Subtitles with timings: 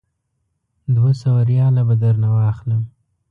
[0.95, 2.83] دوه سوه ریاله به درنه واخلم.